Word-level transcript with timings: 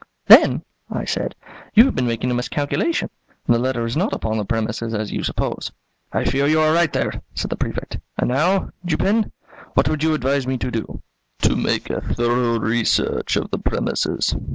"Then," 0.25 0.63
I 0.89 1.05
said, 1.05 1.35
"you 1.75 1.85
have 1.85 1.93
been 1.95 2.07
making 2.07 2.31
a 2.31 2.33
miscalculation, 2.33 3.11
and 3.45 3.53
the 3.55 3.59
letter 3.59 3.85
is 3.85 3.95
not 3.95 4.13
upon 4.13 4.37
the 4.39 4.43
premises, 4.45 4.95
as 4.95 5.11
you 5.11 5.21
suppose." 5.23 5.71
"I 6.11 6.25
fear 6.25 6.47
you 6.47 6.59
are 6.59 6.73
right 6.73 6.91
there," 6.91 7.21
said 7.35 7.51
the 7.51 7.55
Prefect. 7.55 7.99
"And 8.17 8.29
now, 8.29 8.71
Dupin, 8.83 9.31
what 9.75 9.87
would 9.87 10.01
you 10.01 10.15
advise 10.15 10.47
me 10.47 10.57
to 10.57 10.71
do?" 10.71 11.03
"To 11.43 11.55
make 11.55 11.91
a 11.91 12.01
thorough 12.01 12.57
research 12.57 13.35
of 13.35 13.51
the 13.51 13.59
premises." 13.59 14.35